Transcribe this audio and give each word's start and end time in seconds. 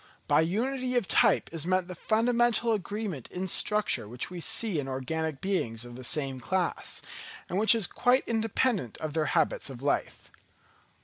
By 0.27 0.41
unity 0.41 0.95
of 0.95 1.07
type 1.07 1.47
is 1.53 1.67
meant 1.67 1.87
that 1.87 1.95
fundamental 1.95 2.71
agreement 2.73 3.27
in 3.29 3.47
structure 3.47 4.07
which 4.07 4.31
we 4.31 4.39
see 4.41 4.79
in 4.79 4.87
organic 4.87 5.41
beings 5.41 5.85
of 5.85 5.95
the 5.95 6.03
same 6.03 6.39
class, 6.39 7.03
and 7.47 7.59
which 7.59 7.75
is 7.75 7.85
quite 7.85 8.23
independent 8.25 8.97
of 8.97 9.13
their 9.13 9.27
habits 9.37 9.69
of 9.69 9.83
life. 9.83 10.31